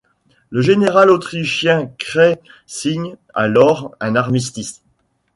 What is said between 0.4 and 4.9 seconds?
Le général autrichien Kray signe alors un armistice.